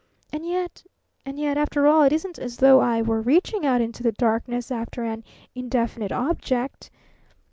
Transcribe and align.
And 0.33 0.43
yet, 0.47 0.83
and 1.27 1.37
yet 1.39 1.59
after 1.59 1.85
all, 1.85 2.01
it 2.01 2.11
isn't 2.11 2.39
as 2.39 2.57
though 2.57 2.79
I 2.79 3.03
were 3.03 3.21
reaching 3.21 3.67
out 3.67 3.81
into 3.81 4.01
the 4.01 4.11
darkness 4.11 4.71
after 4.71 5.03
an 5.03 5.23
indefinite 5.53 6.11
object. 6.11 6.89